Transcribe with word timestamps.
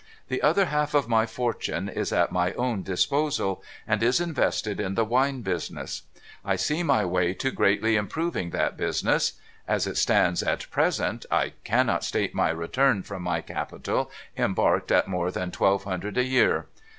The 0.29 0.41
other 0.41 0.65
half 0.65 0.95
of 0.95 1.07
my 1.07 1.27
fortune 1.27 1.87
is 1.87 2.11
at 2.11 2.31
my 2.31 2.53
own 2.53 2.81
disposal, 2.81 3.61
and 3.85 4.01
is 4.01 4.19
invested 4.19 4.81
m 4.81 4.95
the 4.95 5.05
wine 5.05 5.43
business. 5.43 6.01
I 6.43 6.55
see 6.55 6.81
my 6.81 7.05
way 7.05 7.35
to 7.35 7.51
greatly 7.51 7.97
improving 7.97 8.49
that 8.49 8.75
busi 8.77 9.03
ness. 9.03 9.33
As 9.67 9.85
it 9.85 9.97
stands 9.97 10.41
at 10.41 10.67
present, 10.71 11.27
I 11.29 11.53
cannot 11.63 12.03
state 12.03 12.33
my 12.33 12.49
return 12.49 13.03
from 13.03 13.21
my 13.21 13.41
capital 13.41 14.09
embarked 14.35 14.91
at 14.91 15.07
more 15.07 15.29
than 15.29 15.51
twelve 15.51 15.83
hundred 15.83 16.17
a 16.17 16.23
year. 16.25 16.65